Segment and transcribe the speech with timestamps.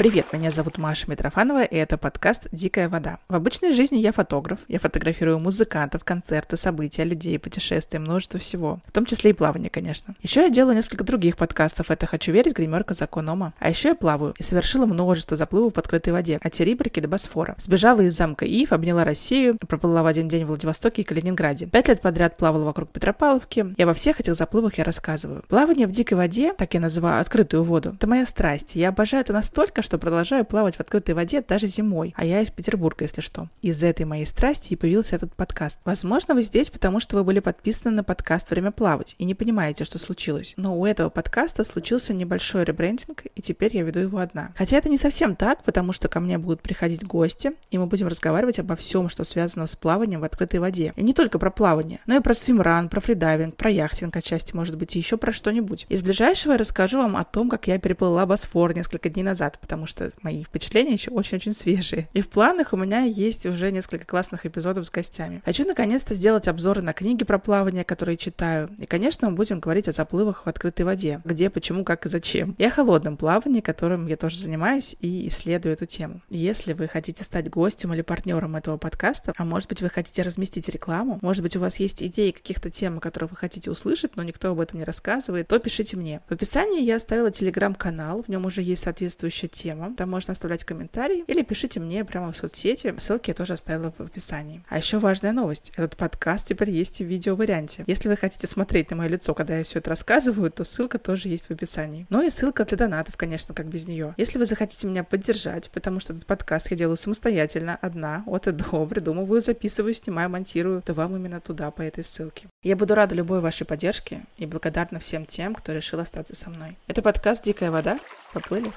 [0.00, 3.18] Привет, меня зовут Маша Митрофанова, и это подкаст «Дикая вода».
[3.28, 4.60] В обычной жизни я фотограф.
[4.66, 8.80] Я фотографирую музыкантов, концерты, события, людей, путешествия, множество всего.
[8.86, 10.14] В том числе и плавание, конечно.
[10.22, 11.90] Еще я делаю несколько других подкастов.
[11.90, 13.52] Это «Хочу верить», «Гримерка», «Закон Ома».
[13.58, 16.38] А еще я плаваю и совершила множество заплывов в открытой воде.
[16.40, 17.54] От Терибрики до Босфора.
[17.58, 21.66] Сбежала из замка Ив, обняла Россию, проплыла в один день в Владивостоке и Калининграде.
[21.66, 23.74] Пять лет подряд плавала вокруг Петропавловки.
[23.76, 25.44] И обо всех этих заплывах я рассказываю.
[25.46, 28.76] Плавание в дикой воде, так я называю открытую воду, это моя страсть.
[28.76, 32.50] Я обожаю это настолько, что продолжаю плавать в открытой воде даже зимой, а я из
[32.52, 33.48] Петербурга, если что.
[33.60, 35.80] Из этой моей страсти и появился этот подкаст.
[35.84, 39.84] Возможно, вы здесь, потому что вы были подписаны на подкаст «Время плавать» и не понимаете,
[39.84, 40.54] что случилось.
[40.56, 44.52] Но у этого подкаста случился небольшой ребрендинг, и теперь я веду его одна.
[44.54, 48.06] Хотя это не совсем так, потому что ко мне будут приходить гости, и мы будем
[48.06, 50.92] разговаривать обо всем, что связано с плаванием в открытой воде.
[50.94, 54.76] И не только про плавание, но и про swimrun, про фридайвинг, про яхтинг отчасти, может
[54.76, 55.86] быть, и еще про что-нибудь.
[55.88, 59.86] Из ближайшего я расскажу вам о том, как я переплыла Босфор несколько дней назад, потому
[59.86, 62.08] что мои впечатления еще очень-очень свежие.
[62.12, 65.42] И в планах у меня есть уже несколько классных эпизодов с гостями.
[65.44, 68.68] Хочу наконец-то сделать обзоры на книги про плавание, которые читаю.
[68.78, 71.20] И, конечно, мы будем говорить о заплывах в открытой воде.
[71.24, 72.56] Где, почему, как и зачем.
[72.58, 76.20] И о холодном плавании, которым я тоже занимаюсь и исследую эту тему.
[76.28, 80.68] Если вы хотите стать гостем или партнером этого подкаста, а может быть вы хотите разместить
[80.68, 84.24] рекламу, может быть у вас есть идеи каких-то тем, о которых вы хотите услышать, но
[84.24, 86.22] никто об этом не рассказывает, то пишите мне.
[86.28, 89.59] В описании я оставила телеграм-канал, в нем уже есть соответствующая тема.
[89.96, 92.94] Там можно оставлять комментарии или пишите мне прямо в соцсети.
[92.98, 94.62] Ссылки я тоже оставила в описании.
[94.68, 95.72] А еще важная новость.
[95.76, 97.84] Этот подкаст теперь есть в видео-варианте.
[97.86, 101.28] Если вы хотите смотреть на мое лицо, когда я все это рассказываю, то ссылка тоже
[101.28, 102.06] есть в описании.
[102.10, 104.14] Ну и ссылка для донатов, конечно, как без нее.
[104.16, 108.52] Если вы захотите меня поддержать, потому что этот подкаст я делаю самостоятельно, одна, от и
[108.52, 112.46] до, придумываю, записываю, снимаю, монтирую, то вам именно туда, по этой ссылке.
[112.62, 116.76] Я буду рада любой вашей поддержке и благодарна всем тем, кто решил остаться со мной.
[116.86, 117.98] Это подкаст «Дикая вода».
[118.32, 118.72] Поплыли?